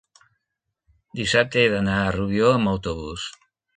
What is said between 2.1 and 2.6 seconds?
Rubió